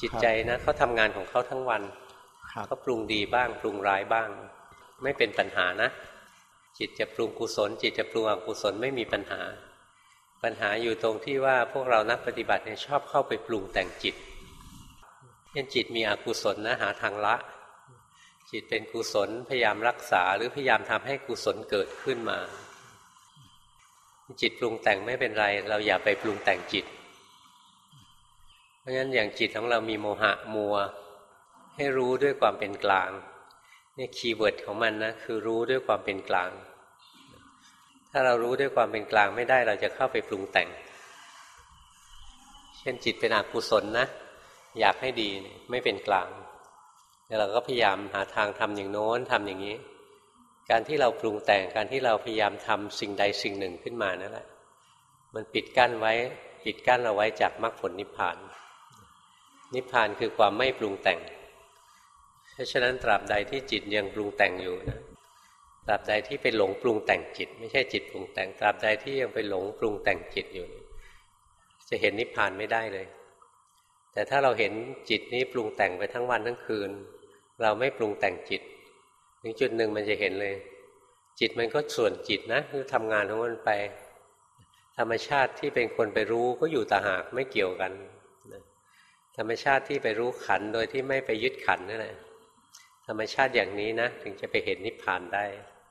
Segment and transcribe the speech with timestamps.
[0.00, 1.82] จิตใจนะเขาทำงานของเขาทั้งวัน
[2.66, 4.28] เขาปรุงดีบ้าง ปรุงร้ายบ้าง
[5.02, 5.88] ไม่เป็นปัญหานะ
[6.78, 9.42] จิตจะปรุงกุศล จิตจะปรุงอกุศลไม่มีปัญหา
[10.42, 14.14] ปัญหาอยู่ตรงที่ว่าพวกเรานักปฏิบัติเนี่ยชอบเข้าไปปรุงแต่งจิต
[15.50, 17.36] เช่นจิตมีอกุศลนะหาทางละ
[18.50, 22.38] จิตเป็นกุศลพยายามรักษาหรือพยายามทำให้กุศลเกิดขึ้นมา
[24.40, 26.97] จิตปรุงแต่งไม่เป็นไร เราอย่าไปปรุงแต่งจิตเพ
[28.88, 30.74] ราะฉะนั้นอย่างจิตของเรามีโมหะมัว
[31.76, 33.10] ให้รู้ด้วยความเป็นกลาง
[33.98, 36.50] นี่คีย์เวิร์ดของมันนะคือรู้ด้วยความเป็นกลาง
[38.10, 40.68] ถ้าเรารู้ด้วยความเป็นกลางไม่ได้เราจะเข้าไปปรุงแต่ง
[42.78, 44.06] เช่นจิตเป็นอกุศลนะ
[44.80, 45.28] อยากให้ดี
[45.70, 46.28] ไม่เป็นกลาง
[47.26, 49.76] แล้วเราก็พยายามหาทางทำอย่างโน้นทำอย่างนี้
[50.70, 54.46] การที่เราปรุงแต่งการที่เราพยายามทำสิ่งใดสิ่งหนึ่งขึ้นมานั่นแหละ
[55.34, 56.12] มันปิดกั้นไว้
[56.64, 58.36] ปิดกั้นเราไว้จากมรรคผลนิพพาน
[59.74, 61.20] นิพพานคือความไม่ปรุงแต่ง
[62.52, 65.00] เพราะฉะนั้นตราบใดที่จิตยังปรุงแต่งอยู่นะ
[65.86, 70.68] ตราบใดที่ไปหลงปรุงแต่งจิต ไม่ใช่จิตปรุงแต่งตราบใดที่ยังไปหลงปรุงแต่งจิตอยู่
[71.88, 73.06] จะเห็นนิพพานไม่ได้เลย
[74.12, 74.72] แต่ถ้าเราเห็น
[75.10, 76.90] จิตนี้ปรุงแต่งไปทั้งวันทั้งคืน
[77.62, 78.62] เราไม่ปรุงแต่งจิต
[79.42, 80.54] ถึงจุดหนึ่งมันจะเห็นเลย
[81.40, 83.70] จิตมันก็ส่วนจิตนะคือทำงานของมันไป
[84.98, 87.92] ธรรมชาติที่เป็นคนไปรู้ก็อยู่ต่างหากไม่เกี่ยวกัน
[89.38, 92.16] ธรรมชาติที่ไปรู้ขันโดยที่ไม่ไปยึดขันนั่นแหละ
[93.06, 95.46] ธรรมชาติอย่างนี้นะ ถึงจะไปเห็นนิพพานได้